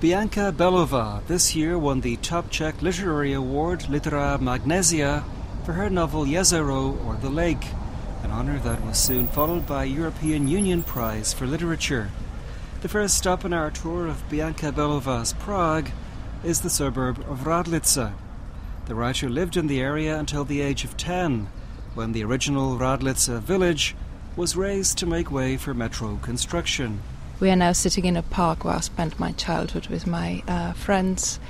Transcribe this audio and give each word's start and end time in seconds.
Bianca 0.00 0.50
Bellová 0.56 1.26
this 1.26 1.54
year 1.54 1.78
won 1.78 2.00
the 2.00 2.16
top 2.16 2.48
Czech 2.48 2.80
literary 2.80 3.34
award 3.34 3.90
Litera 3.90 4.38
Magnesia 4.40 5.22
for 5.62 5.74
her 5.74 5.90
novel 5.90 6.24
Jezero 6.24 6.98
or 7.04 7.16
The 7.16 7.28
Lake, 7.28 7.66
an 8.22 8.30
honour 8.30 8.58
that 8.60 8.82
was 8.82 8.96
soon 8.96 9.28
followed 9.28 9.66
by 9.66 9.84
European 9.84 10.48
Union 10.48 10.82
Prize 10.82 11.34
for 11.34 11.46
Literature. 11.46 12.10
The 12.80 12.88
first 12.88 13.18
stop 13.18 13.44
in 13.44 13.52
our 13.52 13.70
tour 13.70 14.06
of 14.06 14.26
Bianca 14.30 14.72
Bellová's 14.72 15.34
Prague 15.34 15.90
is 16.42 16.62
the 16.62 16.70
suburb 16.70 17.18
of 17.28 17.40
Radlice. 17.40 18.14
The 18.86 18.94
writer 18.94 19.28
lived 19.28 19.58
in 19.58 19.66
the 19.66 19.82
area 19.82 20.18
until 20.18 20.46
the 20.46 20.62
age 20.62 20.82
of 20.82 20.96
10, 20.96 21.46
when 21.92 22.12
the 22.12 22.24
original 22.24 22.78
Radlice 22.78 23.38
village 23.42 23.94
was 24.34 24.56
razed 24.56 24.96
to 24.96 25.04
make 25.04 25.30
way 25.30 25.58
for 25.58 25.74
metro 25.74 26.16
construction. 26.22 27.02
We 27.40 27.48
are 27.48 27.56
now 27.56 27.72
sitting 27.72 28.04
in 28.04 28.18
a 28.18 28.22
park 28.22 28.64
where 28.64 28.74
I 28.74 28.80
spent 28.80 29.18
my 29.18 29.32
childhood 29.32 29.86
with 29.86 30.06
my 30.06 30.42
uh, 30.46 30.74
friends. 30.74 31.40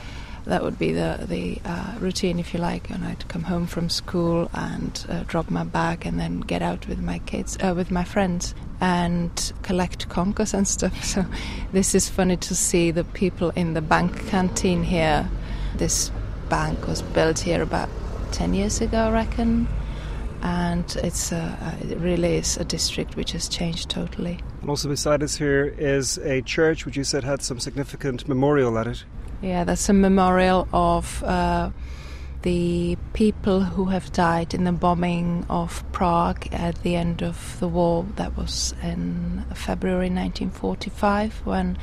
That 0.45 0.63
would 0.63 0.79
be 0.79 0.93
the 0.93 1.27
the 1.29 1.61
uh, 1.65 1.95
routine, 1.99 2.39
if 2.39 2.55
you 2.55 2.61
like. 2.61 2.91
And 2.91 3.05
I'd 3.05 3.27
come 3.27 3.43
home 3.43 3.67
from 3.67 3.91
school 3.91 4.49
and 4.55 5.05
uh, 5.09 5.25
drop 5.27 5.51
my 5.51 5.65
bag, 5.65 6.07
and 6.07 6.19
then 6.19 6.41
get 6.41 6.63
out 6.63 6.87
with 6.87 7.01
my 7.01 7.19
kids, 7.19 7.59
uh, 7.61 7.75
with 7.77 7.91
my 7.91 8.05
friends, 8.05 8.55
and 8.81 9.53
collect 9.63 10.09
conkers 10.09 10.55
and 10.55 10.69
stuff. 10.69 11.05
So 11.05 11.25
this 11.73 11.95
is 11.97 12.09
funny 12.09 12.37
to 12.37 12.55
see 12.55 12.93
the 12.93 13.05
people 13.05 13.51
in 13.57 13.75
the 13.75 13.83
bank 13.83 14.29
canteen 14.29 14.85
here. 14.85 15.29
This 15.75 16.13
bank 16.49 16.87
was 16.87 17.03
built 17.03 17.41
here 17.41 17.63
about 17.63 17.89
ten 18.31 18.55
years 18.55 18.81
ago, 18.81 19.09
I 19.09 19.11
reckon 19.11 19.67
and 20.43 20.97
it's 21.03 21.33
a, 21.33 21.77
it 21.83 21.99
really 21.99 22.37
is 22.37 22.57
a 22.57 22.65
district 22.65 23.17
which 23.17 23.33
has 23.33 23.49
changed 23.49 23.91
totally. 23.91 24.39
And 24.61 24.71
also 24.71 24.89
beside 24.89 25.23
us 25.23 25.37
here 25.37 25.65
is 25.65 26.19
a 26.19 26.43
church 26.43 26.87
which 26.87 26.97
you 26.97 27.05
said 27.05 27.25
had 27.25 27.43
some 27.43 27.61
significant 27.61 28.29
memorial 28.29 28.79
at 28.79 28.87
it. 28.87 29.05
Yeah, 29.43 29.65
that's 29.65 29.89
a 29.89 29.93
memorial 29.93 30.69
of 30.73 31.23
uh, 31.25 31.71
the 32.43 32.97
people 33.13 33.61
who 33.61 33.87
have 33.87 34.13
died 34.13 34.55
in 34.55 34.65
the 34.65 34.73
bombing 34.73 35.47
of 35.49 35.85
Prague 35.93 36.47
at 36.53 36.83
the 36.83 36.97
end 36.97 37.23
of 37.23 37.59
the 37.61 37.69
war. 37.69 38.07
That 38.17 38.37
was 38.37 38.75
in 38.83 39.45
February 39.55 40.11
1945 40.11 41.47
when 41.47 41.79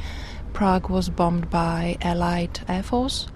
Prague 0.53 0.89
was 0.89 1.09
bombed 1.09 1.49
by 1.49 1.97
Allied 2.01 2.59
Air 2.67 2.83
Force 2.83 3.27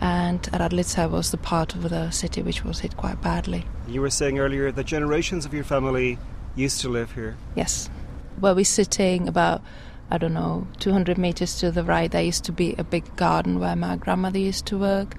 and 0.00 0.42
Radlice 0.42 1.10
was 1.10 1.30
the 1.30 1.36
part 1.36 1.74
of 1.74 1.88
the 1.88 2.10
city 2.10 2.42
which 2.42 2.64
was 2.64 2.80
hit 2.80 2.96
quite 2.96 3.20
badly. 3.20 3.66
You 3.86 4.00
were 4.00 4.10
saying 4.10 4.38
earlier 4.38 4.72
that 4.72 4.84
generations 4.84 5.44
of 5.44 5.52
your 5.52 5.64
family 5.64 6.18
used 6.54 6.80
to 6.80 6.88
live 6.88 7.12
here. 7.12 7.36
Yes. 7.54 7.90
Where 8.38 8.54
we're 8.54 8.64
sitting 8.64 9.28
about, 9.28 9.62
I 10.10 10.18
don't 10.18 10.34
know, 10.34 10.66
200 10.78 11.18
meters 11.18 11.58
to 11.60 11.70
the 11.70 11.84
right, 11.84 12.10
there 12.10 12.22
used 12.22 12.44
to 12.44 12.52
be 12.52 12.74
a 12.78 12.84
big 12.84 13.14
garden 13.16 13.60
where 13.60 13.76
my 13.76 13.96
grandmother 13.96 14.38
used 14.38 14.66
to 14.66 14.78
work. 14.78 15.16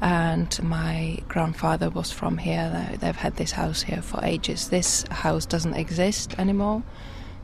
And 0.00 0.62
my 0.62 1.18
grandfather 1.26 1.90
was 1.90 2.12
from 2.12 2.38
here. 2.38 2.96
They've 3.00 3.16
had 3.16 3.36
this 3.36 3.52
house 3.52 3.82
here 3.82 4.00
for 4.02 4.24
ages. 4.24 4.68
This 4.68 5.04
house 5.10 5.44
doesn't 5.44 5.74
exist 5.74 6.38
anymore 6.38 6.82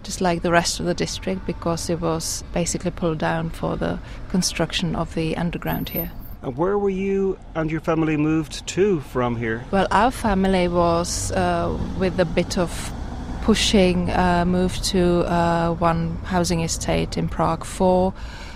just 0.04 0.20
like 0.20 0.42
the 0.42 0.52
rest 0.52 0.78
of 0.78 0.86
the 0.86 0.94
district 0.94 1.46
because 1.46 1.88
it 1.88 1.98
was 1.98 2.44
basically 2.52 2.90
pulled 2.90 3.18
down 3.18 3.48
for 3.48 3.74
the 3.76 3.98
construction 4.28 4.94
of 4.94 5.14
the 5.14 5.34
underground 5.36 5.88
here. 5.88 6.12
And 6.44 6.58
where 6.58 6.76
were 6.76 6.90
you 6.90 7.38
and 7.54 7.70
your 7.70 7.80
family 7.80 8.18
moved 8.18 8.66
to 8.66 9.00
from 9.00 9.34
here? 9.34 9.64
Well, 9.70 9.86
our 9.90 10.10
family 10.10 10.68
was, 10.68 11.32
uh, 11.32 11.74
with 11.98 12.20
a 12.20 12.26
bit 12.26 12.58
of 12.58 12.92
pushing, 13.40 14.10
uh, 14.10 14.44
moved 14.44 14.84
to 14.92 15.20
uh, 15.20 15.72
one 15.72 16.18
housing 16.24 16.60
estate 16.60 17.16
in 17.16 17.30
Prague 17.30 17.64
4. 17.64 18.12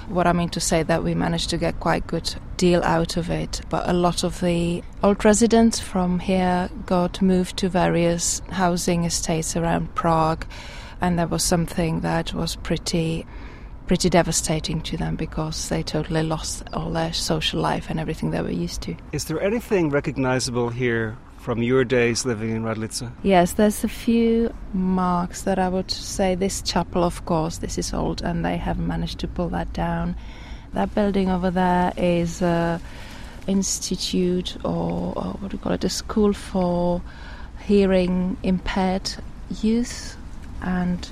What 0.08 0.26
I 0.26 0.34
mean 0.34 0.50
to 0.50 0.60
say 0.60 0.82
that 0.82 1.02
we 1.02 1.14
managed 1.14 1.48
to 1.50 1.56
get 1.56 1.80
quite 1.80 2.06
good 2.06 2.34
deal 2.58 2.82
out 2.84 3.16
of 3.16 3.30
it, 3.30 3.62
but 3.70 3.88
a 3.88 3.94
lot 3.94 4.22
of 4.22 4.40
the 4.40 4.82
old 5.02 5.24
residents 5.24 5.80
from 5.80 6.18
here 6.18 6.68
got 6.84 7.22
moved 7.22 7.56
to 7.58 7.70
various 7.70 8.42
housing 8.50 9.04
estates 9.04 9.56
around 9.56 9.94
Prague, 9.94 10.44
and 11.00 11.18
that 11.18 11.30
was 11.30 11.42
something 11.42 12.00
that 12.00 12.34
was 12.34 12.56
pretty 12.56 13.26
pretty 13.88 14.10
devastating 14.10 14.82
to 14.82 14.96
them 14.98 15.16
because 15.16 15.70
they 15.70 15.82
totally 15.82 16.22
lost 16.22 16.62
all 16.74 16.90
their 16.90 17.12
social 17.12 17.60
life 17.60 17.88
and 17.88 17.98
everything 17.98 18.30
they 18.30 18.42
were 18.42 18.50
used 18.50 18.82
to. 18.82 18.94
Is 19.12 19.24
there 19.24 19.40
anything 19.42 19.88
recognizable 19.88 20.68
here 20.68 21.16
from 21.38 21.62
your 21.62 21.84
days 21.84 22.26
living 22.26 22.50
in 22.50 22.62
Radlice? 22.62 23.10
Yes, 23.22 23.54
there's 23.54 23.82
a 23.82 23.88
few 23.88 24.54
marks 24.74 25.42
that 25.42 25.58
I 25.58 25.70
would 25.70 25.90
say 25.90 26.34
this 26.34 26.60
chapel, 26.60 27.02
of 27.02 27.24
course, 27.24 27.58
this 27.58 27.78
is 27.78 27.94
old 27.94 28.20
and 28.20 28.44
they 28.44 28.58
haven't 28.58 28.86
managed 28.86 29.18
to 29.20 29.28
pull 29.28 29.48
that 29.48 29.72
down. 29.72 30.14
That 30.74 30.94
building 30.94 31.30
over 31.30 31.50
there 31.50 31.94
is 31.96 32.42
a 32.42 32.80
institute 33.46 34.58
or, 34.64 35.14
or 35.16 35.32
what 35.40 35.50
do 35.50 35.56
you 35.56 35.62
call 35.62 35.72
it, 35.72 35.84
a 35.84 35.88
school 35.88 36.34
for 36.34 37.00
hearing 37.64 38.36
impaired 38.42 39.10
youth 39.62 40.18
and 40.60 41.10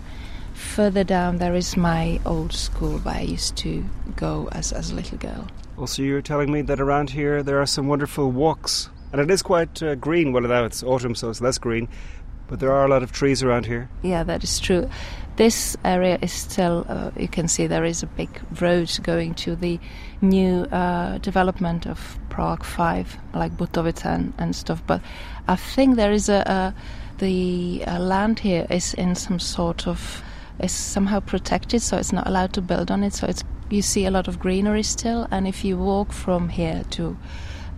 further 0.57 1.05
down 1.05 1.39
there 1.39 1.55
is 1.55 1.77
my 1.77 2.21
old 2.25 2.53
school 2.53 2.99
where 2.99 3.17
I 3.17 3.21
used 3.21 3.57
to 3.59 3.85
go 4.17 4.49
as, 4.53 4.73
as 4.73 4.91
a 4.91 4.95
little 4.95 5.19
girl. 5.19 5.49
Also, 5.77 6.03
you're 6.03 6.23
telling 6.23 6.51
me 6.51 6.63
that 6.63 6.81
around 6.81 7.11
here 7.11 7.43
there 7.43 7.61
are 7.61 7.67
some 7.67 7.87
wonderful 7.87 8.31
walks, 8.31 8.89
and 9.13 9.21
it 9.21 9.31
is 9.31 9.43
quite 9.43 9.83
uh, 9.83 9.95
green. 9.95 10.33
Well, 10.33 10.43
now 10.43 10.65
it's 10.65 10.83
autumn, 10.83 11.15
so 11.15 11.29
it's 11.31 11.41
less 11.41 11.59
green, 11.59 11.89
but 12.49 12.61
there 12.61 12.73
are 12.73 12.85
a 12.85 12.89
lot 12.89 13.03
of 13.03 13.13
trees 13.13 13.43
around 13.43 13.67
here. 13.67 13.89
Yeah, 14.03 14.25
that 14.25 14.43
is 14.43 14.59
true. 14.59 14.89
This 15.37 15.77
area 15.85 16.19
is 16.23 16.33
still, 16.33 16.87
uh, 16.89 17.11
you 17.17 17.29
can 17.29 17.47
see 17.47 17.67
there 17.67 17.85
is 17.85 18.03
a 18.03 18.07
big 18.07 18.31
road 18.61 18.99
going 19.03 19.35
to 19.35 19.55
the 19.55 19.79
new 20.23 20.63
uh, 20.63 21.19
development 21.19 21.87
of 21.87 22.19
Prague 22.31 22.65
5, 22.65 23.19
like 23.35 23.55
Butovice 23.57 24.07
and, 24.07 24.33
and 24.39 24.57
stuff, 24.57 24.83
but 24.87 25.03
I 25.47 25.57
think 25.57 25.97
there 25.97 26.13
is 26.13 26.31
a, 26.31 26.43
a 26.47 26.75
the 27.19 27.83
uh, 27.87 27.99
land 27.99 28.39
here 28.41 28.67
is 28.71 28.95
in 28.95 29.15
some 29.15 29.39
sort 29.39 29.87
of 29.87 30.23
is 30.61 30.73
somehow 30.73 31.21
protected, 31.21 31.83
so 31.83 31.97
it's 31.97 32.13
not 32.13 32.27
allowed 32.27 32.53
to 32.55 32.63
build 32.63 32.91
on 32.91 33.03
it. 33.03 33.15
So 33.15 33.27
it's 33.27 33.43
you 33.69 33.83
see 33.83 34.07
a 34.07 34.11
lot 34.11 34.29
of 34.29 34.39
greenery 34.39 34.83
still, 34.83 35.27
and 35.31 35.47
if 35.47 35.65
you 35.65 35.77
walk 35.77 36.13
from 36.13 36.49
here 36.49 36.85
to 36.91 37.17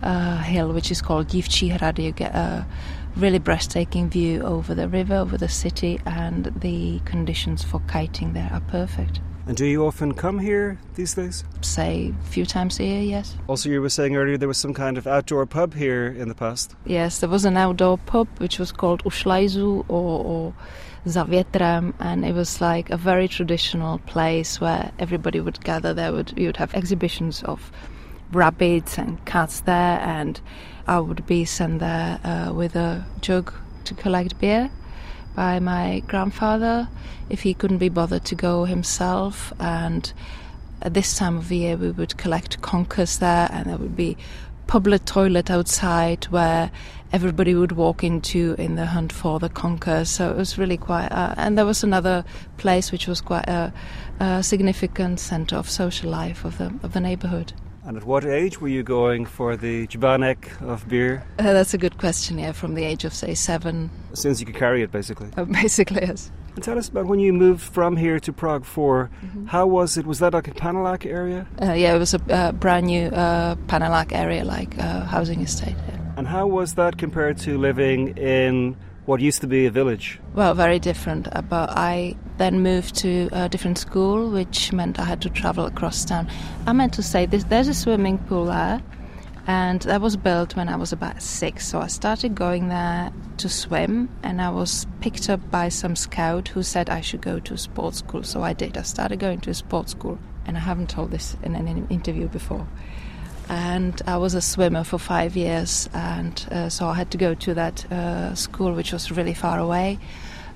a 0.01 0.37
hill 0.37 0.71
which 0.71 0.91
is 0.91 1.01
called 1.01 1.27
Divčí 1.27 1.77
hrady, 1.77 2.03
you 2.03 2.11
get 2.11 2.33
a 2.35 2.65
really 3.15 3.39
breathtaking 3.39 4.09
view 4.09 4.41
over 4.43 4.75
the 4.75 4.87
river, 4.87 5.15
over 5.15 5.37
the 5.37 5.49
city, 5.49 5.99
and 6.05 6.45
the 6.61 6.99
conditions 7.05 7.63
for 7.63 7.79
kiting 7.87 8.33
there 8.33 8.49
are 8.53 8.61
perfect. 8.61 9.19
And 9.47 9.57
do 9.57 9.65
you 9.65 9.83
often 9.83 10.13
come 10.13 10.37
here 10.37 10.77
these 10.93 11.15
days? 11.15 11.43
Say 11.61 12.13
a 12.21 12.25
few 12.27 12.45
times 12.45 12.79
a 12.79 12.83
year, 12.83 13.01
yes. 13.01 13.35
Also, 13.47 13.67
you 13.67 13.81
were 13.81 13.89
saying 13.89 14.15
earlier 14.15 14.37
there 14.37 14.47
was 14.47 14.59
some 14.59 14.75
kind 14.75 14.95
of 14.95 15.07
outdoor 15.07 15.47
pub 15.47 15.73
here 15.73 16.05
in 16.05 16.29
the 16.29 16.35
past. 16.35 16.75
Yes, 16.85 17.19
there 17.19 17.29
was 17.29 17.45
an 17.45 17.57
outdoor 17.57 17.97
pub 17.97 18.27
which 18.37 18.59
was 18.59 18.71
called 18.71 19.03
Ušlajzu 19.05 19.85
or, 19.87 20.23
or 20.23 20.53
Za 21.05 21.23
Větrem, 21.25 21.93
and 21.99 22.25
it 22.25 22.33
was 22.35 22.61
like 22.61 22.89
a 22.89 22.97
very 22.97 23.27
traditional 23.27 23.99
place 23.99 24.59
where 24.59 24.91
everybody 24.99 25.39
would 25.39 25.63
gather. 25.63 25.93
There 25.93 26.11
would 26.11 26.33
you 26.37 26.47
would 26.47 26.57
have 26.57 26.73
exhibitions 26.73 27.43
of 27.43 27.71
rabbits 28.31 28.97
and 28.97 29.23
cats 29.25 29.61
there, 29.61 29.99
and 30.01 30.39
I 30.87 30.99
would 30.99 31.25
be 31.25 31.45
sent 31.45 31.79
there 31.79 32.19
uh, 32.23 32.53
with 32.53 32.75
a 32.75 33.05
jug 33.21 33.53
to 33.85 33.93
collect 33.93 34.39
beer 34.39 34.69
by 35.35 35.59
my 35.59 36.01
grandfather 36.07 36.89
if 37.29 37.41
he 37.41 37.53
couldn't 37.53 37.77
be 37.77 37.89
bothered 37.89 38.25
to 38.25 38.35
go 38.35 38.65
himself. 38.65 39.53
And 39.59 40.11
at 40.81 40.93
this 40.93 41.17
time 41.17 41.37
of 41.37 41.47
the 41.47 41.57
year, 41.57 41.77
we 41.77 41.91
would 41.91 42.17
collect 42.17 42.61
conkers 42.61 43.19
there, 43.19 43.47
and 43.51 43.67
there 43.67 43.77
would 43.77 43.95
be 43.95 44.17
public 44.69 45.03
toilet 45.05 45.49
outside 45.49 46.25
where 46.25 46.69
everybody 47.11 47.55
would 47.55 47.71
walk 47.71 48.03
into 48.03 48.55
in 48.59 48.75
the 48.75 48.85
hunt 48.85 49.11
for 49.11 49.39
the 49.39 49.49
conker. 49.49 50.05
So 50.05 50.29
it 50.29 50.37
was 50.37 50.59
really 50.59 50.77
quite. 50.77 51.07
Uh, 51.07 51.33
and 51.37 51.57
there 51.57 51.65
was 51.65 51.83
another 51.83 52.23
place 52.57 52.91
which 52.91 53.07
was 53.07 53.19
quite 53.19 53.49
a, 53.49 53.73
a 54.19 54.43
significant 54.43 55.19
centre 55.19 55.55
of 55.55 55.67
social 55.67 56.11
life 56.11 56.45
of 56.45 56.59
the 56.59 56.67
of 56.83 56.93
the 56.93 56.99
neighbourhood. 56.99 57.53
And 57.83 57.97
at 57.97 58.03
what 58.03 58.25
age 58.25 58.61
were 58.61 58.67
you 58.67 58.83
going 58.83 59.25
for 59.25 59.57
the 59.57 59.87
džbánek 59.87 60.61
of 60.61 60.87
beer? 60.87 61.23
Uh, 61.39 61.53
that's 61.53 61.73
a 61.73 61.79
good 61.79 61.97
question. 61.97 62.37
Yeah, 62.37 62.51
from 62.51 62.75
the 62.75 62.83
age 62.83 63.05
of 63.05 63.13
say 63.13 63.33
seven. 63.33 63.89
As 64.11 64.19
soon 64.19 64.31
as 64.31 64.39
you 64.39 64.45
could 64.45 64.59
carry 64.59 64.83
it, 64.83 64.91
basically. 64.91 65.29
Uh, 65.35 65.45
basically, 65.63 66.01
yes. 66.01 66.29
And 66.59 66.63
tell 66.65 66.77
us 66.77 66.89
about 66.89 67.05
when 67.05 67.19
you 67.19 67.31
moved 67.31 67.61
from 67.61 67.95
here 67.95 68.19
to 68.19 68.33
Prague 68.33 68.65
4. 68.65 69.09
Mm-hmm. 69.09 69.45
How 69.45 69.65
was 69.65 69.95
it? 69.95 70.05
Was 70.05 70.19
that 70.19 70.33
like 70.33 70.49
a 70.49 70.51
Panelák 70.51 71.05
area? 71.05 71.47
Uh, 71.61 71.71
yeah, 71.71 71.95
it 71.95 71.99
was 71.99 72.13
a 72.13 72.21
uh, 72.29 72.51
brand 72.51 72.87
new 72.87 73.07
uh, 73.07 73.55
Panelák 73.67 74.11
area, 74.11 74.43
like 74.43 74.77
uh, 74.77 75.05
housing 75.05 75.39
estate. 75.39 75.77
Yeah. 75.87 76.15
And 76.17 76.27
how 76.27 76.47
was 76.47 76.73
that 76.73 76.97
compared 76.97 77.37
to 77.45 77.57
living 77.57 78.17
in 78.17 78.75
what 79.05 79.21
used 79.21 79.39
to 79.39 79.47
be 79.47 79.67
a 79.67 79.71
village? 79.71 80.19
Well, 80.33 80.53
very 80.53 80.79
different. 80.79 81.33
Uh, 81.33 81.43
but 81.43 81.69
I 81.77 82.17
then 82.35 82.59
moved 82.59 82.93
to 82.95 83.29
a 83.31 83.47
different 83.47 83.77
school, 83.77 84.29
which 84.29 84.73
meant 84.73 84.99
I 84.99 85.05
had 85.05 85.21
to 85.21 85.29
travel 85.29 85.65
across 85.65 86.03
town. 86.03 86.27
I 86.67 86.73
meant 86.73 86.93
to 86.95 87.01
say 87.01 87.25
this, 87.25 87.45
there's 87.45 87.69
a 87.69 87.73
swimming 87.73 88.17
pool 88.17 88.47
there, 88.47 88.81
and 89.49 89.81
that 89.81 89.99
was 89.99 90.15
built 90.15 90.55
when 90.55 90.69
I 90.69 90.75
was 90.75 90.93
about 90.93 91.23
six. 91.23 91.67
So 91.67 91.79
I 91.79 91.87
started 91.87 92.35
going 92.35 92.67
there 92.67 93.11
to 93.37 93.49
swim, 93.49 94.07
and 94.21 94.39
I 94.39 94.51
was 94.51 94.85
picked 95.01 95.27
up 95.27 95.49
by 95.49 95.69
some 95.69 95.95
scout 95.95 96.49
who 96.49 96.61
said 96.61 96.87
I 96.87 97.01
should 97.01 97.21
go 97.21 97.39
to 97.39 97.55
a 97.55 97.57
sports 97.57 97.97
school. 97.97 98.21
So 98.21 98.43
I 98.43 98.53
did. 98.53 98.77
I 98.77 98.83
started 98.83 99.17
going 99.17 99.39
to 99.41 99.49
a 99.49 99.55
sports 99.55 99.91
school. 99.93 100.19
and 100.45 100.55
I 100.55 100.59
haven't 100.59 100.91
told 100.91 101.09
this 101.09 101.35
in 101.41 101.55
any 101.55 101.83
interview 101.89 102.27
before. 102.27 102.67
And 103.49 103.99
I 104.05 104.17
was 104.17 104.35
a 104.35 104.41
swimmer 104.41 104.83
for 104.83 104.99
five 104.99 105.35
years, 105.35 105.89
and 105.93 106.47
uh, 106.51 106.69
so 106.69 106.85
I 106.85 106.93
had 106.93 107.09
to 107.11 107.17
go 107.17 107.33
to 107.33 107.53
that 107.55 107.91
uh, 107.91 108.35
school, 108.35 108.73
which 108.73 108.93
was 108.93 109.11
really 109.11 109.33
far 109.33 109.57
away. 109.57 109.97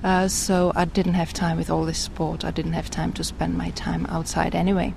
Uh, 0.03 0.27
so 0.27 0.71
I 0.75 0.85
didn't 0.85 1.15
have 1.15 1.33
time 1.33 1.57
with 1.57 1.71
all 1.71 1.85
this 1.85 1.97
sport. 1.97 2.45
I 2.45 2.51
didn't 2.51 2.73
have 2.73 2.91
time 2.91 3.11
to 3.13 3.23
spend 3.23 3.57
my 3.57 3.71
time 3.71 4.05
outside 4.05 4.53
anyway. 4.53 4.93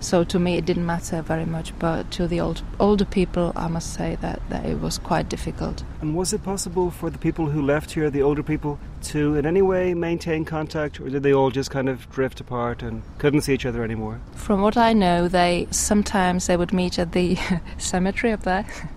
So 0.00 0.24
to 0.24 0.38
me, 0.38 0.56
it 0.56 0.64
didn't 0.64 0.86
matter 0.86 1.22
very 1.22 1.44
much. 1.44 1.76
But 1.78 2.10
to 2.12 2.28
the 2.28 2.40
old, 2.40 2.62
older 2.78 3.04
people, 3.04 3.52
I 3.56 3.68
must 3.68 3.94
say 3.94 4.16
that, 4.20 4.40
that 4.48 4.64
it 4.64 4.80
was 4.80 4.98
quite 4.98 5.28
difficult. 5.28 5.82
And 6.00 6.16
was 6.16 6.32
it 6.32 6.42
possible 6.42 6.90
for 6.90 7.10
the 7.10 7.18
people 7.18 7.46
who 7.46 7.62
left 7.62 7.92
here, 7.92 8.10
the 8.10 8.22
older 8.22 8.42
people, 8.42 8.78
to 9.04 9.36
in 9.36 9.46
any 9.46 9.62
way 9.62 9.94
maintain 9.94 10.44
contact, 10.44 11.00
or 11.00 11.08
did 11.08 11.22
they 11.22 11.32
all 11.32 11.50
just 11.50 11.70
kind 11.70 11.88
of 11.88 12.10
drift 12.10 12.40
apart 12.40 12.82
and 12.82 13.02
couldn't 13.18 13.42
see 13.42 13.54
each 13.54 13.66
other 13.66 13.82
anymore? 13.82 14.20
From 14.34 14.62
what 14.62 14.76
I 14.76 14.92
know, 14.92 15.28
they 15.28 15.66
sometimes 15.70 16.46
they 16.46 16.56
would 16.56 16.72
meet 16.72 16.98
at 16.98 17.12
the 17.12 17.38
cemetery 17.78 18.32
up 18.32 18.42
there. 18.42 18.66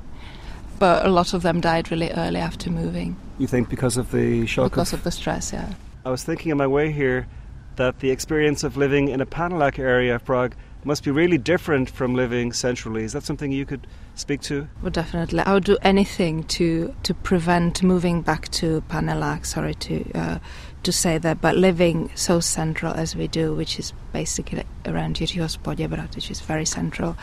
but 0.79 1.05
a 1.05 1.09
lot 1.09 1.33
of 1.35 1.43
them 1.43 1.61
died 1.61 1.91
really 1.91 2.09
early 2.11 2.39
after 2.39 2.71
moving. 2.71 3.15
You 3.37 3.47
think 3.47 3.69
because 3.69 3.97
of 3.97 4.11
the 4.11 4.45
shock? 4.47 4.71
Because 4.71 4.93
of, 4.93 4.99
of 4.99 5.03
the 5.03 5.11
stress, 5.11 5.53
yeah. 5.53 5.73
I 6.03 6.09
was 6.09 6.23
thinking 6.23 6.51
on 6.51 6.57
my 6.57 6.65
way 6.65 6.91
here 6.91 7.27
that 7.75 7.99
the 7.99 8.09
experience 8.09 8.63
of 8.63 8.77
living 8.77 9.07
in 9.07 9.21
a 9.21 9.25
Panelak 9.25 9.77
area 9.77 10.15
of 10.15 10.25
Prague 10.25 10.55
must 10.83 11.03
be 11.03 11.11
really 11.11 11.37
different 11.37 11.89
from 11.89 12.15
living 12.15 12.53
centrally. 12.53 13.03
Is 13.03 13.13
that 13.13 13.23
something 13.23 13.51
you 13.51 13.65
could 13.65 13.87
speak 14.15 14.41
to? 14.41 14.67
Well, 14.81 14.91
definitely. 14.91 15.39
I 15.39 15.53
would 15.53 15.63
do 15.63 15.77
anything 15.81 16.43
to 16.45 16.93
to 17.03 17.13
prevent 17.13 17.83
moving 17.83 18.21
back 18.21 18.49
to 18.49 18.81
Panelak. 18.89 19.45
Sorry 19.45 19.75
to 19.75 20.11
uh, 20.13 20.39
to 20.83 20.91
say 20.91 21.17
that, 21.19 21.41
but 21.41 21.55
living 21.55 22.09
so 22.15 22.39
central 22.39 22.93
as 22.93 23.15
we 23.15 23.27
do, 23.27 23.53
which 23.53 23.79
is 23.79 23.93
basically 24.11 24.63
around 24.85 25.15
Poděbrad, 25.17 26.15
which 26.15 26.31
is 26.31 26.41
very 26.41 26.65
central, 26.65 27.15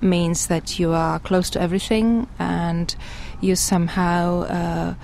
means 0.00 0.48
that 0.48 0.78
you 0.78 0.92
are 0.92 1.18
close 1.20 1.50
to 1.50 1.60
everything 1.60 2.26
and 2.38 2.96
you 3.40 3.56
somehow. 3.56 4.42
Uh, 4.42 4.94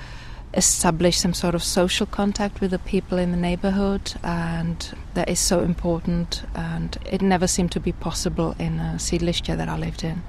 establish 0.55 1.19
some 1.19 1.35
sort 1.35 1.55
of 1.55 1.63
social 1.63 2.07
contact 2.07 2.61
with 2.61 2.71
the 2.71 2.79
people 2.79 3.19
in 3.19 3.31
the 3.31 3.37
neighborhood, 3.37 4.15
and 4.23 4.95
that 5.15 5.29
is 5.29 5.41
so 5.41 5.61
important. 5.61 6.43
And 6.55 6.97
it 7.11 7.23
never 7.23 7.47
seemed 7.47 7.73
to 7.73 7.81
be 7.81 7.93
possible 7.93 8.55
in 8.59 8.81
uh, 8.81 8.95
a 8.95 8.99
Sídliště 8.99 9.57
that 9.57 9.69
I 9.69 9.79
lived 9.79 10.05
in. 10.05 10.23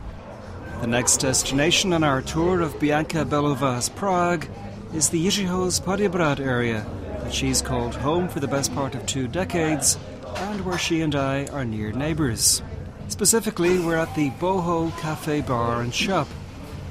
The 0.82 0.88
next 0.88 1.18
destination 1.18 1.94
on 1.94 2.04
our 2.04 2.22
tour 2.22 2.62
of 2.62 2.80
Bianca 2.80 3.26
Bellová's 3.26 3.90
Prague 3.90 4.48
is 4.94 5.10
the 5.10 5.26
Jiřího 5.26 5.72
z 5.72 5.80
Poděbrad 5.80 6.40
area 6.40 6.86
that 7.24 7.34
she's 7.34 7.62
called 7.62 7.96
home 7.96 8.28
for 8.28 8.40
the 8.40 8.48
best 8.48 8.74
part 8.76 8.96
of 8.96 9.06
two 9.06 9.28
decades, 9.28 9.98
and 10.36 10.62
where 10.66 10.78
she 10.78 11.02
and 11.02 11.16
I 11.16 11.46
are 11.48 11.66
near 11.66 11.92
neighbours. 11.92 12.62
Specifically, 13.08 13.80
we're 13.80 13.98
at 13.98 14.14
the 14.16 14.32
Boho 14.40 14.92
Cafe 15.00 15.42
Bar 15.42 15.82
and 15.82 15.94
Shop, 15.94 16.28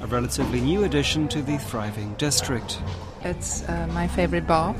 a 0.03 0.07
relatively 0.07 0.59
new 0.59 0.83
addition 0.83 1.29
to 1.29 1.41
the 1.41 1.57
thriving 1.57 2.13
district. 2.15 2.77
It's 3.23 3.63
uh, 3.69 3.87
my 3.93 4.07
favorite 4.07 4.45
bar. 4.45 4.75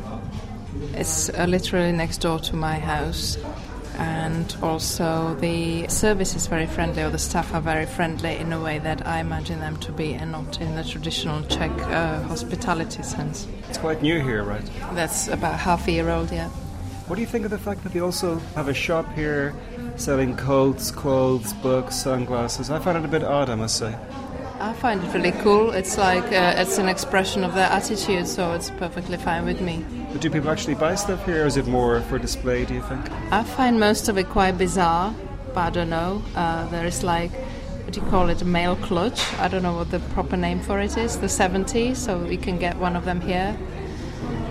It's 0.95 1.29
uh, 1.29 1.45
literally 1.45 1.93
next 1.93 2.17
door 2.17 2.39
to 2.39 2.55
my 2.57 2.77
house. 2.77 3.37
And 3.97 4.53
also, 4.61 5.35
the 5.35 5.87
service 5.87 6.35
is 6.35 6.47
very 6.47 6.65
friendly, 6.65 7.03
or 7.03 7.09
the 7.09 7.19
staff 7.19 7.53
are 7.53 7.61
very 7.61 7.85
friendly 7.85 8.35
in 8.35 8.51
a 8.51 8.59
way 8.59 8.79
that 8.79 9.07
I 9.07 9.19
imagine 9.19 9.59
them 9.59 9.77
to 9.77 9.93
be, 9.93 10.13
and 10.13 10.31
not 10.31 10.59
in 10.59 10.75
the 10.75 10.83
traditional 10.83 11.41
Czech 11.43 11.71
uh, 11.71 12.21
hospitality 12.23 13.03
sense. 13.03 13.47
It's 13.69 13.77
quite 13.77 14.01
new 14.01 14.19
here, 14.19 14.43
right? 14.43 14.67
That's 14.93 15.29
about 15.29 15.57
half 15.57 15.87
a 15.87 15.91
year 15.91 16.09
old, 16.09 16.31
yeah. 16.31 16.49
What 17.07 17.15
do 17.15 17.21
you 17.21 17.27
think 17.27 17.45
of 17.45 17.51
the 17.51 17.59
fact 17.59 17.83
that 17.83 17.93
they 17.93 17.99
also 17.99 18.39
have 18.55 18.67
a 18.67 18.73
shop 18.73 19.05
here 19.13 19.53
selling 19.95 20.35
coats, 20.35 20.89
clothes, 20.89 21.53
books, 21.53 21.95
sunglasses? 21.95 22.71
I 22.71 22.79
find 22.79 22.97
it 22.97 23.05
a 23.05 23.07
bit 23.07 23.23
odd, 23.23 23.49
I 23.49 23.55
must 23.55 23.77
say. 23.77 23.95
I 24.59 24.73
find 24.73 25.03
it 25.03 25.13
really 25.13 25.31
cool. 25.31 25.71
It's 25.71 25.97
like 25.97 26.23
uh, 26.25 26.53
it's 26.57 26.77
an 26.77 26.87
expression 26.87 27.43
of 27.43 27.53
their 27.53 27.69
attitude, 27.69 28.27
so 28.27 28.53
it's 28.53 28.69
perfectly 28.69 29.17
fine 29.17 29.45
with 29.45 29.61
me. 29.61 29.85
But 30.11 30.21
do 30.21 30.29
people 30.29 30.49
actually 30.49 30.75
buy 30.75 30.95
stuff 30.95 31.25
here, 31.25 31.43
or 31.43 31.47
is 31.47 31.57
it 31.57 31.67
more 31.67 32.01
for 32.01 32.19
display? 32.19 32.65
Do 32.65 32.73
you 32.73 32.81
think? 32.83 33.11
I 33.31 33.43
find 33.43 33.79
most 33.79 34.09
of 34.09 34.17
it 34.17 34.29
quite 34.29 34.57
bizarre, 34.57 35.13
but 35.53 35.57
I 35.57 35.69
don't 35.69 35.89
know. 35.89 36.21
Uh, 36.35 36.67
there 36.69 36.85
is 36.85 37.03
like 37.03 37.31
what 37.83 37.93
do 37.93 38.01
you 38.01 38.07
call 38.07 38.29
it, 38.29 38.41
a 38.41 38.45
male 38.45 38.75
clutch? 38.77 39.21
I 39.39 39.47
don't 39.47 39.61
know 39.61 39.75
what 39.75 39.91
the 39.91 39.99
proper 39.99 40.37
name 40.37 40.61
for 40.61 40.79
it 40.79 40.97
is. 40.97 41.17
The 41.17 41.29
70, 41.29 41.93
so 41.95 42.17
we 42.17 42.37
can 42.37 42.57
get 42.57 42.77
one 42.77 42.95
of 42.95 43.05
them 43.05 43.21
here, 43.21 43.53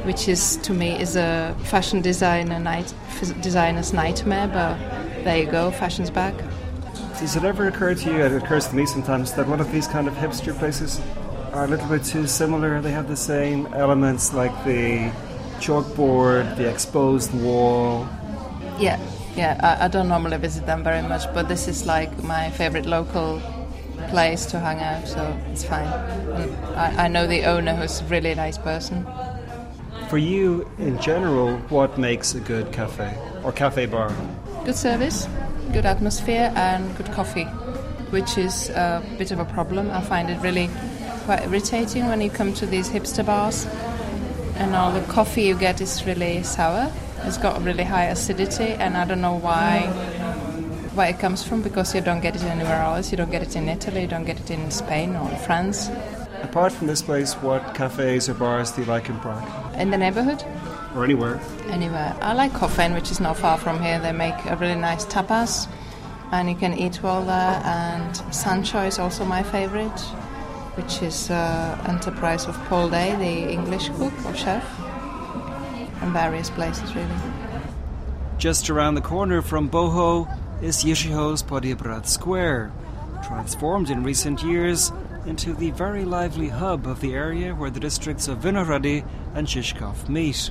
which 0.05 0.29
is 0.29 0.59
to 0.59 0.75
me 0.75 1.01
is 1.01 1.17
a 1.17 1.57
fashion 1.65 2.03
designer 2.03 2.59
night 2.59 2.93
designer's 3.41 3.93
nightmare. 3.93 4.49
But 4.49 4.79
there 5.25 5.39
you 5.39 5.47
go, 5.51 5.71
fashion's 5.71 6.11
back. 6.11 6.35
Does 7.23 7.37
it 7.37 7.45
ever 7.45 7.69
occur 7.69 7.95
to 7.95 8.11
you, 8.11 8.19
it 8.19 8.33
occurs 8.33 8.67
to 8.67 8.75
me 8.75 8.85
sometimes, 8.85 9.33
that 9.35 9.47
one 9.47 9.61
of 9.61 9.71
these 9.71 9.87
kind 9.87 10.09
of 10.09 10.15
hipster 10.15 10.53
places 10.59 11.01
are 11.53 11.67
a 11.67 11.69
little 11.69 11.87
bit 11.87 12.03
too 12.03 12.27
similar? 12.27 12.81
They 12.81 12.91
have 12.91 13.07
the 13.07 13.17
same 13.17 13.73
elements 13.75 14.35
like 14.35 14.51
the 14.65 15.13
chalkboard, 15.61 16.57
the 16.57 16.69
exposed 16.69 17.33
wall. 17.33 18.09
Yeah, 18.77 18.99
yeah, 19.37 19.57
I, 19.63 19.85
I 19.85 19.89
don't 19.89 20.09
normally 20.09 20.37
visit 20.39 20.67
them 20.67 20.83
very 20.83 21.01
much, 21.01 21.33
but 21.33 21.47
this 21.47 21.69
is 21.69 21.87
like 21.87 22.11
my 22.25 22.51
favorite 22.51 22.87
local 22.87 23.41
place 24.09 24.45
to 24.47 24.59
hang 24.59 24.81
out, 24.81 25.07
so 25.07 25.39
it's 25.53 25.63
fine. 25.63 25.87
I, 26.75 27.05
I 27.05 27.09
know 27.09 27.29
the 27.29 27.45
owner, 27.45 27.77
who's 27.77 28.01
a 28.01 28.05
really 28.07 28.35
nice 28.35 28.59
person. 28.59 29.07
For 30.09 30.19
you, 30.19 30.69
in 30.79 31.01
general, 31.01 31.57
what 31.69 31.99
makes 31.99 32.35
a 32.35 32.41
good 32.41 32.73
cafe 32.73 33.17
or 33.45 33.53
cafe 33.53 33.87
bar? 33.87 34.13
Good 34.65 34.77
service, 34.77 35.29
good 35.73 35.87
atmosphere 35.87 36.53
and 36.55 36.97
good 36.97 37.11
coffee, 37.13 37.45
which 38.11 38.37
is 38.39 38.69
a 38.71 39.03
bit 39.19 39.31
of 39.31 39.39
a 39.39 39.45
problem. 39.45 39.91
I 39.91 40.01
find 40.03 40.31
it 40.31 40.41
really 40.41 40.69
quite 41.25 41.43
irritating 41.45 42.07
when 42.07 42.21
you 42.21 42.31
come 42.31 42.53
to 42.55 42.67
these 42.67 42.91
hipster 42.91 43.25
bars 43.25 43.67
and 44.57 44.75
all 44.75 44.93
the 44.93 45.01
coffee 45.13 45.43
you 45.43 45.57
get 45.57 45.81
is 45.81 46.05
really 46.07 46.43
sour. 46.43 46.93
It's 47.25 47.39
got 47.39 47.63
really 47.63 47.85
high 47.85 48.07
acidity, 48.07 48.75
and 48.75 48.97
I 48.97 49.05
don't 49.05 49.21
know 49.21 49.37
why 49.37 49.87
where 50.95 51.09
it 51.09 51.19
comes 51.19 51.43
from 51.43 51.63
because 51.63 51.95
you 51.95 52.01
don't 52.01 52.21
get 52.21 52.37
it 52.37 52.43
anywhere 52.43 52.83
else. 52.83 53.11
You 53.11 53.17
don't 53.17 53.31
get 53.31 53.43
it 53.43 53.57
in 53.57 53.69
Italy, 53.69 54.03
you 54.03 54.09
don't 54.09 54.25
get 54.25 54.39
it 54.41 54.51
in 54.51 54.71
Spain 54.71 55.17
or 55.17 55.29
France. 55.39 55.89
Apart 56.43 56.73
from 56.73 56.87
this 56.89 57.01
place, 57.01 57.35
what 57.35 57.75
cafes 57.75 58.29
or 58.29 58.35
bars 58.35 58.73
do 58.73 58.83
you 58.83 58.89
like 58.89 59.09
in 59.09 59.19
Prague? 59.21 59.49
In 59.77 59.91
the 59.91 59.97
neighborhood? 59.97 60.45
Or 60.95 61.05
anywhere? 61.05 61.41
Anywhere. 61.69 62.15
I 62.21 62.35
like 62.35 62.53
Kofein, 62.53 62.95
which 62.95 63.11
is 63.11 63.21
not 63.21 63.39
far 63.39 63.57
from 63.57 63.83
here. 63.83 63.99
They 63.99 64.13
make 64.13 64.35
a 64.47 64.57
really 64.57 64.75
nice 64.75 65.07
tapas, 65.07 65.67
and 66.33 66.49
you 66.49 66.55
can 66.55 66.75
eat 66.75 67.03
well 67.03 67.25
there. 67.25 67.63
And 67.65 68.15
Sansho 68.31 68.87
is 68.87 68.99
also 68.99 69.25
my 69.25 69.43
favorite, 69.43 69.99
which 70.77 71.03
is 71.03 71.31
uh, 71.31 71.83
enterprise 71.89 72.47
of 72.47 72.57
Paul 72.65 72.91
Day, 72.91 73.17
the 73.17 73.53
English 73.53 73.89
cook 73.91 74.13
or 74.27 74.35
chef, 74.35 74.65
and 76.03 76.13
various 76.13 76.51
places 76.51 76.95
really. 76.95 77.09
Just 78.39 78.69
around 78.69 78.95
the 78.97 79.01
corner 79.01 79.41
from 79.41 79.71
Boho 79.71 80.29
is 80.63 80.85
Jiřího 80.85 81.37
z 81.37 81.43
Poděbrad 81.43 82.07
Square, 82.07 82.73
transformed 83.25 83.89
in 83.89 84.03
recent 84.03 84.43
years 84.43 84.93
into 85.27 85.55
the 85.55 85.71
very 85.71 86.05
lively 86.05 86.49
hub 86.49 86.87
of 86.87 87.01
the 87.01 87.15
area 87.15 87.55
where 87.55 87.71
the 87.71 87.81
districts 87.81 88.29
of 88.29 88.39
Vinohrady 88.39 89.05
and 89.35 89.47
Žižkov 89.47 90.09
meet. 90.09 90.51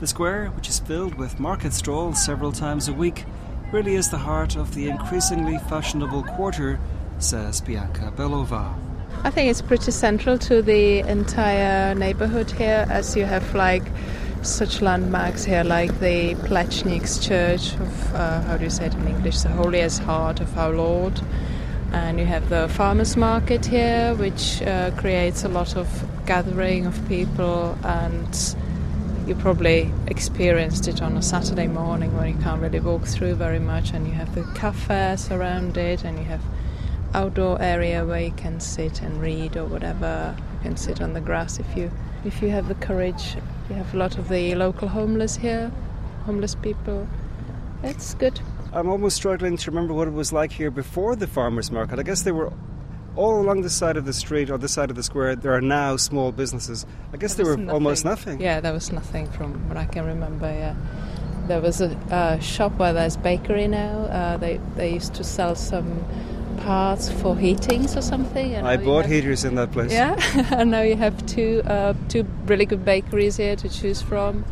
The 0.00 0.06
square, 0.06 0.46
which 0.56 0.70
is 0.70 0.78
filled 0.78 1.16
with 1.16 1.38
market 1.38 1.74
stalls 1.74 2.24
several 2.24 2.52
times 2.52 2.88
a 2.88 2.92
week, 2.94 3.26
really 3.70 3.96
is 3.96 4.08
the 4.08 4.16
heart 4.16 4.56
of 4.56 4.74
the 4.74 4.88
increasingly 4.88 5.58
fashionable 5.68 6.22
quarter, 6.22 6.80
says 7.18 7.60
Bianca 7.60 8.10
Bellová. 8.16 8.74
I 9.24 9.30
think 9.30 9.50
it's 9.50 9.60
pretty 9.60 9.90
central 9.90 10.38
to 10.38 10.62
the 10.62 11.00
entire 11.00 11.94
neighborhood 11.94 12.50
here, 12.50 12.86
as 12.88 13.14
you 13.14 13.26
have 13.26 13.54
like 13.54 13.82
such 14.40 14.80
landmarks 14.80 15.44
here, 15.44 15.64
like 15.64 16.00
the 16.00 16.34
Plečnik's 16.46 17.18
Church 17.18 17.74
of, 17.74 18.14
uh, 18.14 18.40
how 18.44 18.56
do 18.56 18.64
you 18.64 18.70
say 18.70 18.86
it 18.86 18.94
in 18.94 19.06
English, 19.06 19.40
the 19.40 19.50
Holiest 19.50 20.02
Heart 20.02 20.40
of 20.40 20.56
Our 20.56 20.72
Lord. 20.72 21.20
And 21.92 22.18
you 22.18 22.24
have 22.24 22.48
the 22.48 22.70
farmers 22.70 23.18
market 23.18 23.66
here, 23.66 24.14
which 24.14 24.62
uh, 24.62 24.92
creates 24.92 25.44
a 25.44 25.48
lot 25.48 25.76
of 25.76 25.88
gathering 26.24 26.86
of 26.86 27.06
people 27.06 27.76
and 27.84 28.56
you 29.30 29.36
probably 29.36 29.88
experienced 30.08 30.88
it 30.88 31.00
on 31.00 31.16
a 31.16 31.22
Saturday 31.22 31.68
morning 31.68 32.16
when 32.16 32.34
you 32.34 32.42
can't 32.42 32.60
really 32.60 32.80
walk 32.80 33.04
through 33.04 33.36
very 33.36 33.60
much, 33.60 33.92
and 33.92 34.04
you 34.04 34.12
have 34.12 34.34
the 34.34 34.42
cafes 34.58 35.30
around 35.30 35.76
it, 35.76 36.02
and 36.02 36.18
you 36.18 36.24
have 36.24 36.42
outdoor 37.14 37.62
area 37.62 38.04
where 38.04 38.20
you 38.20 38.32
can 38.32 38.58
sit 38.58 39.00
and 39.02 39.22
read 39.22 39.56
or 39.56 39.66
whatever. 39.66 40.34
You 40.54 40.58
can 40.62 40.76
sit 40.76 41.00
on 41.00 41.12
the 41.12 41.20
grass 41.20 41.60
if 41.60 41.76
you 41.76 41.92
if 42.24 42.42
you 42.42 42.50
have 42.50 42.66
the 42.66 42.74
courage. 42.74 43.36
You 43.68 43.76
have 43.76 43.94
a 43.94 43.98
lot 43.98 44.18
of 44.18 44.28
the 44.28 44.56
local 44.56 44.88
homeless 44.88 45.36
here, 45.36 45.70
homeless 46.24 46.56
people. 46.56 47.06
It's 47.84 48.14
good. 48.14 48.40
I'm 48.72 48.88
almost 48.88 49.14
struggling 49.14 49.56
to 49.58 49.70
remember 49.70 49.94
what 49.94 50.08
it 50.08 50.14
was 50.14 50.32
like 50.32 50.50
here 50.50 50.72
before 50.72 51.14
the 51.14 51.28
farmers 51.28 51.70
market. 51.70 52.00
I 52.00 52.02
guess 52.02 52.22
they 52.22 52.32
were 52.32 52.52
all 53.16 53.40
along 53.40 53.62
the 53.62 53.70
side 53.70 53.96
of 53.96 54.04
the 54.04 54.12
street 54.12 54.50
or 54.50 54.58
the 54.58 54.68
side 54.68 54.90
of 54.90 54.96
the 54.96 55.02
square, 55.02 55.36
there 55.36 55.52
are 55.52 55.60
now 55.60 55.96
small 55.96 56.32
businesses. 56.32 56.86
I 57.12 57.16
guess 57.16 57.34
there, 57.34 57.46
were 57.46 57.56
nothing. 57.56 57.70
almost 57.70 58.04
nothing. 58.04 58.40
Yeah, 58.40 58.60
there 58.60 58.72
was 58.72 58.92
nothing 58.92 59.30
from 59.30 59.68
what 59.68 59.76
I 59.76 59.86
can 59.86 60.06
remember. 60.06 60.46
Yeah, 60.46 60.74
There 61.46 61.60
was 61.60 61.80
a, 61.80 61.96
a 62.10 62.40
shop 62.40 62.72
where 62.78 62.92
there's 62.92 63.16
bakery 63.16 63.68
now. 63.68 64.00
Uh, 64.02 64.36
they 64.36 64.60
they 64.76 64.94
used 64.94 65.14
to 65.14 65.24
sell 65.24 65.54
some 65.54 66.04
parts 66.58 67.10
for 67.10 67.36
heatings 67.36 67.96
or 67.96 68.02
something. 68.02 68.54
I 68.56 68.76
bought 68.76 69.06
have, 69.06 69.10
heaters 69.12 69.44
in 69.44 69.54
that 69.56 69.72
place. 69.72 69.92
Yeah, 69.92 70.16
and 70.52 70.70
now 70.70 70.82
you 70.82 70.96
have 70.96 71.26
two 71.26 71.62
uh, 71.66 71.94
two 72.08 72.24
really 72.46 72.66
good 72.66 72.84
bakeries 72.84 73.36
here 73.36 73.56
to 73.56 73.68
choose 73.68 74.00
from, 74.02 74.44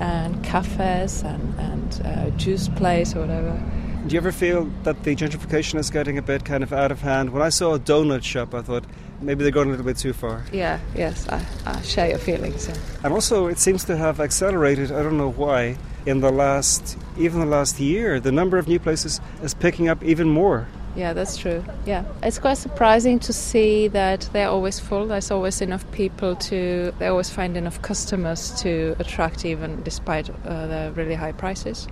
and 0.00 0.42
cafes 0.44 1.22
and 1.22 1.58
and 1.58 2.02
uh, 2.04 2.30
juice 2.36 2.68
place 2.68 3.14
or 3.14 3.20
whatever. 3.20 3.60
Do 4.06 4.14
you 4.14 4.18
ever 4.18 4.32
feel 4.32 4.64
that 4.84 5.04
the 5.04 5.14
gentrification 5.14 5.78
is 5.78 5.90
getting 5.90 6.16
a 6.16 6.22
bit 6.22 6.44
kind 6.46 6.62
of 6.62 6.72
out 6.72 6.90
of 6.90 7.00
hand? 7.02 7.30
When 7.30 7.42
I 7.42 7.50
saw 7.50 7.74
a 7.74 7.78
donut 7.78 8.24
shop, 8.24 8.54
I 8.54 8.62
thought 8.62 8.84
maybe 9.20 9.42
they're 9.42 9.52
going 9.52 9.68
a 9.68 9.72
little 9.72 9.84
bit 9.84 9.98
too 9.98 10.14
far. 10.14 10.42
Yeah, 10.52 10.80
yes, 10.94 11.28
I, 11.28 11.44
I 11.66 11.80
share 11.82 12.08
your 12.08 12.18
feelings. 12.18 12.66
Yeah. 12.66 12.76
And 13.04 13.12
also, 13.12 13.46
it 13.46 13.58
seems 13.58 13.84
to 13.84 13.96
have 13.98 14.18
accelerated. 14.18 14.90
I 14.90 15.02
don't 15.02 15.18
know 15.18 15.30
why. 15.30 15.76
In 16.06 16.20
the 16.20 16.32
last, 16.32 16.96
even 17.18 17.40
the 17.40 17.46
last 17.46 17.78
year, 17.78 18.18
the 18.20 18.32
number 18.32 18.56
of 18.56 18.66
new 18.66 18.78
places 18.78 19.20
is 19.42 19.52
picking 19.52 19.88
up 19.88 20.02
even 20.02 20.28
more. 20.28 20.66
Yeah, 20.96 21.12
that's 21.12 21.36
true. 21.36 21.62
Yeah, 21.84 22.04
it's 22.22 22.38
quite 22.38 22.56
surprising 22.56 23.18
to 23.20 23.34
see 23.34 23.88
that 23.88 24.28
they're 24.32 24.48
always 24.48 24.80
full. 24.80 25.06
There's 25.06 25.30
always 25.30 25.60
enough 25.60 25.88
people 25.92 26.36
to. 26.36 26.92
They 26.98 27.06
always 27.06 27.28
find 27.28 27.54
enough 27.56 27.80
customers 27.82 28.50
to 28.62 28.96
attract, 28.98 29.44
even 29.44 29.82
despite 29.82 30.30
uh, 30.30 30.66
the 30.66 30.92
really 30.96 31.14
high 31.14 31.32
prices. 31.32 31.86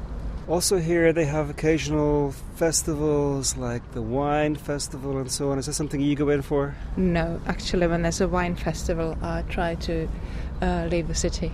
Also, 0.49 0.79
here 0.79 1.13
they 1.13 1.27
have 1.27 1.51
occasional 1.51 2.33
festivals 2.57 3.55
like 3.59 3.83
the 3.93 4.01
wine 4.01 4.57
festival 4.57 5.19
and 5.19 5.31
so 5.31 5.51
on. 5.51 5.59
Is 5.59 5.67
that 5.67 5.75
something 5.75 6.01
you 6.01 6.17
go 6.17 6.31
in 6.31 6.41
for? 6.41 6.75
No, 6.97 7.39
actually, 7.47 7.87
when 7.87 8.01
there's 8.01 8.23
a 8.23 8.29
wine 8.29 8.57
festival, 8.57 9.15
I 9.21 9.43
try 9.43 9.75
to 9.75 10.09
uh, 10.63 10.89
leave 10.91 11.07
the 11.07 11.15
city. 11.15 11.53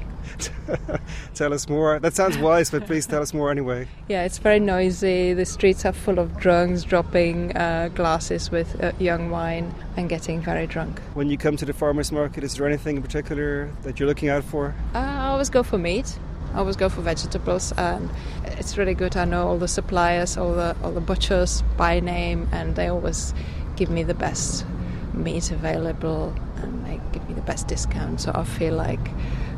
tell 1.34 1.52
us 1.52 1.68
more. 1.68 1.98
That 1.98 2.14
sounds 2.14 2.38
wise, 2.38 2.70
but 2.70 2.86
please 2.86 3.04
tell 3.04 3.20
us 3.20 3.34
more 3.34 3.50
anyway. 3.50 3.88
Yeah, 4.06 4.22
it's 4.22 4.38
very 4.38 4.60
noisy. 4.60 5.34
The 5.34 5.44
streets 5.44 5.84
are 5.84 5.92
full 5.92 6.20
of 6.20 6.36
drunks 6.38 6.84
dropping 6.84 7.56
uh, 7.56 7.88
glasses 7.96 8.52
with 8.52 8.80
uh, 8.80 8.92
young 9.00 9.28
wine 9.28 9.74
and 9.96 10.08
getting 10.08 10.40
very 10.40 10.68
drunk. 10.68 11.00
When 11.14 11.30
you 11.30 11.36
come 11.36 11.56
to 11.56 11.64
the 11.64 11.72
farmers 11.72 12.12
market, 12.12 12.44
is 12.44 12.54
there 12.54 12.66
anything 12.66 12.96
in 12.96 13.02
particular 13.02 13.70
that 13.82 13.98
you're 13.98 14.08
looking 14.08 14.28
out 14.28 14.44
for? 14.44 14.72
Uh, 14.94 14.98
I 14.98 15.26
always 15.26 15.50
go 15.50 15.64
for 15.64 15.78
meat. 15.78 16.16
I 16.54 16.58
always 16.58 16.76
go 16.76 16.88
for 16.88 17.00
vegetables, 17.00 17.72
and 17.76 18.10
it's 18.44 18.78
really 18.78 18.94
good. 18.94 19.16
I 19.16 19.24
know 19.24 19.48
all 19.48 19.58
the 19.58 19.68
suppliers, 19.68 20.36
all 20.36 20.54
the 20.54 20.76
all 20.82 20.92
the 20.92 21.00
butchers 21.00 21.62
by 21.76 22.00
name, 22.00 22.48
and 22.52 22.76
they 22.76 22.86
always 22.86 23.34
give 23.76 23.90
me 23.90 24.04
the 24.04 24.14
best 24.14 24.64
meat 25.12 25.50
available, 25.50 26.32
and 26.62 26.86
they 26.86 27.00
give 27.12 27.28
me 27.28 27.34
the 27.34 27.42
best 27.42 27.66
discount. 27.66 28.20
So 28.20 28.30
I 28.34 28.44
feel 28.44 28.74
like 28.74 29.10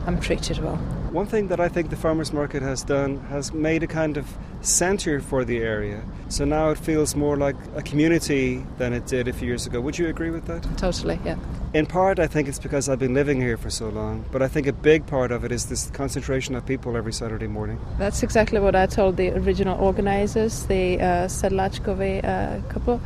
I'm 0.06 0.18
treated 0.20 0.58
well. 0.58 0.78
One 1.16 1.25
thing 1.25 1.49
that 1.49 1.61
I 1.61 1.70
think 1.70 1.88
the 1.88 1.96
farmers 1.96 2.30
market 2.30 2.62
has 2.62 2.82
done 2.82 3.20
has 3.30 3.50
made 3.54 3.82
a 3.82 3.87
kind 3.87 4.18
of 4.18 4.26
centre 4.61 5.18
for 5.18 5.46
the 5.46 5.56
area. 5.56 6.02
So 6.28 6.44
now 6.44 6.68
it 6.68 6.76
feels 6.76 7.16
more 7.16 7.38
like 7.38 7.56
a 7.75 7.80
community 7.80 8.62
than 8.76 8.92
it 8.92 9.06
did 9.06 9.26
a 9.26 9.32
few 9.32 9.49
years 9.49 9.66
ago. 9.66 9.80
Would 9.80 9.99
you 9.99 10.08
agree 10.08 10.28
with 10.28 10.44
that? 10.44 10.62
Totally, 10.76 11.18
yeah. 11.25 11.38
In 11.73 11.87
part, 11.87 12.18
I 12.18 12.26
think 12.26 12.49
it's 12.49 12.58
because 12.58 12.90
I've 12.90 12.99
been 12.99 13.14
living 13.14 13.40
here 13.40 13.56
for 13.56 13.70
so 13.70 13.88
long, 13.88 14.26
but 14.30 14.42
I 14.42 14.49
think 14.49 14.66
a 14.66 14.75
big 14.75 15.06
part 15.06 15.32
of 15.32 15.42
it 15.42 15.52
is 15.52 15.64
this 15.64 15.88
concentration 15.92 16.54
of 16.54 16.66
people 16.66 16.99
every 16.99 17.14
Saturday 17.14 17.46
morning. 17.46 17.80
That's 17.96 18.23
exactly 18.23 18.61
what 18.61 18.76
I 18.76 18.85
told 18.85 19.16
the 19.16 19.30
original 19.30 19.82
organizers, 19.82 20.66
the 20.66 21.00
uh, 21.00 21.28
Sedlačkovi 21.28 22.23
uh, 22.25 22.61
couple, 22.68 23.00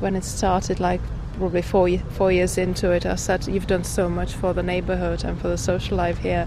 when 0.00 0.14
it 0.14 0.24
started, 0.24 0.78
like 0.78 1.00
probably 1.38 1.62
four, 1.62 1.88
four 2.18 2.30
years 2.30 2.58
into 2.58 2.90
it. 2.90 3.06
I 3.06 3.14
said, 3.14 3.48
You've 3.48 3.66
done 3.66 3.84
so 3.84 4.10
much 4.10 4.34
for 4.34 4.52
the 4.52 4.62
neighborhood 4.62 5.24
and 5.24 5.40
for 5.40 5.48
the 5.48 5.56
social 5.56 5.96
life 5.96 6.18
here, 6.18 6.46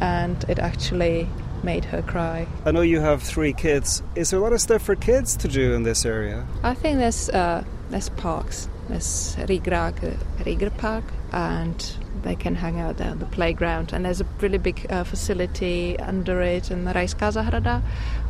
and 0.00 0.44
it 0.48 0.58
actually 0.58 1.28
made 1.62 1.84
her 1.86 2.02
cry. 2.02 2.46
I 2.64 2.72
know 2.72 2.82
you 2.82 3.00
have 3.00 3.22
three 3.22 3.52
kids. 3.52 4.02
Is 4.14 4.30
there 4.30 4.38
a 4.38 4.42
lot 4.42 4.52
of 4.52 4.60
stuff 4.60 4.82
for 4.82 4.96
kids 4.96 5.36
to 5.38 5.48
do 5.48 5.72
in 5.72 5.82
this 5.82 6.04
area? 6.04 6.46
I 6.62 6.74
think 6.74 6.98
there's 6.98 7.30
uh, 7.30 7.64
there's 7.90 8.10
parks 8.10 8.68
there's 8.88 9.36
Rigrag, 9.36 10.16
Rigr 10.40 10.76
Park, 10.76 11.04
and 11.32 11.96
they 12.22 12.34
can 12.34 12.54
hang 12.54 12.80
out 12.80 12.98
there 12.98 13.10
on 13.10 13.18
the 13.18 13.26
playground. 13.26 13.92
And 13.92 14.04
there's 14.04 14.20
a 14.20 14.26
really 14.40 14.58
big 14.58 14.86
uh, 14.90 15.04
facility 15.04 15.98
under 15.98 16.40
it 16.42 16.70
in 16.70 16.84
Rajská 16.84 17.32
zahrada 17.32 17.82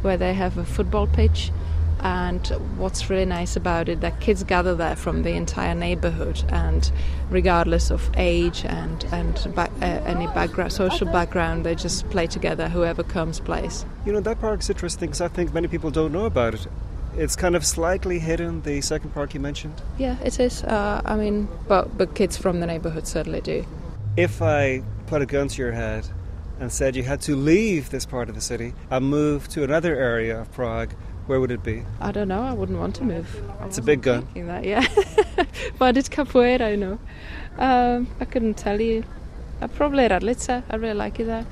where 0.02 0.16
they 0.16 0.34
have 0.34 0.58
a 0.58 0.64
football 0.64 1.06
pitch. 1.06 1.50
And 2.00 2.46
what's 2.76 3.08
really 3.08 3.24
nice 3.24 3.56
about 3.56 3.88
it, 3.88 4.00
that 4.00 4.20
kids 4.20 4.44
gather 4.44 4.74
there 4.74 4.96
from 4.96 5.22
the 5.22 5.30
entire 5.30 5.74
neighborhood, 5.74 6.42
and 6.48 6.90
regardless 7.30 7.90
of 7.90 8.10
age 8.16 8.64
and 8.64 9.04
and 9.12 9.34
ba- 9.54 9.70
uh, 9.80 9.84
any 9.84 10.26
background, 10.28 10.72
social 10.72 11.06
background, 11.06 11.64
they 11.64 11.74
just 11.74 12.08
play 12.10 12.26
together. 12.26 12.68
Whoever 12.68 13.02
comes 13.02 13.40
plays. 13.40 13.86
You 14.04 14.12
know 14.12 14.20
that 14.20 14.40
park's 14.40 14.68
interesting 14.68 15.08
because 15.08 15.20
I 15.20 15.28
think 15.28 15.54
many 15.54 15.68
people 15.68 15.90
don't 15.90 16.12
know 16.12 16.26
about 16.26 16.54
it 16.54 16.66
it's 17.16 17.36
kind 17.36 17.54
of 17.54 17.64
slightly 17.64 18.18
hidden, 18.18 18.62
the 18.62 18.80
second 18.80 19.10
park 19.10 19.34
you 19.34 19.40
mentioned? 19.40 19.80
Yeah, 19.98 20.18
it 20.20 20.40
is. 20.40 20.64
Uh, 20.64 21.00
I 21.04 21.16
mean, 21.16 21.48
but, 21.68 21.96
but 21.96 22.14
kids 22.14 22.36
from 22.36 22.60
the 22.60 22.66
neighborhood 22.66 23.06
certainly 23.06 23.40
do. 23.40 23.64
If 24.16 24.42
I 24.42 24.82
put 25.06 25.22
a 25.22 25.26
gun 25.26 25.48
to 25.48 25.62
your 25.62 25.72
head 25.72 26.08
and 26.60 26.72
said 26.72 26.96
you 26.96 27.02
had 27.02 27.20
to 27.22 27.36
leave 27.36 27.90
this 27.90 28.06
part 28.06 28.28
of 28.28 28.34
the 28.34 28.40
city 28.40 28.74
and 28.90 29.08
move 29.08 29.48
to 29.48 29.64
another 29.64 29.96
area 29.96 30.40
of 30.40 30.52
Prague, 30.52 30.94
where 31.26 31.40
would 31.40 31.50
it 31.50 31.62
be? 31.62 31.84
I 32.00 32.12
don't 32.12 32.28
know. 32.28 32.42
I 32.42 32.52
wouldn't 32.52 32.78
want 32.78 32.94
to 32.96 33.04
move. 33.04 33.42
It's 33.62 33.78
a 33.78 33.82
big 33.82 34.02
gun. 34.02 34.26
That, 34.34 34.64
yeah. 34.64 34.86
but 35.78 35.96
it's 35.96 36.08
capoeira, 36.08 36.70
you 36.70 36.76
know. 36.76 36.98
Um, 37.58 38.08
I 38.20 38.24
couldn't 38.24 38.54
tell 38.54 38.80
you. 38.80 39.04
i 39.60 39.66
probably 39.66 40.04
Radlice. 40.08 40.62
I 40.68 40.76
really 40.76 40.94
like 40.94 41.20
it 41.20 41.24
there. 41.24 41.46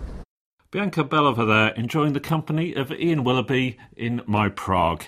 Bianca 0.71 1.05
Bellová 1.05 1.47
there, 1.47 1.69
enjoying 1.75 2.15
the 2.15 2.21
company 2.21 2.75
of 2.75 2.91
Ian 2.91 3.25
Willoughby 3.25 3.77
in 3.97 4.23
My 4.27 4.49
Prague. 4.49 5.05